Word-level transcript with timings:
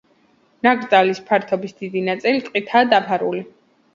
ნაკრძალის 0.67 1.19
ფართობის 1.27 1.77
დიდი 1.81 2.03
ნაწილი 2.07 2.41
ტყითაა 2.47 2.91
დაფარული. 2.95 3.45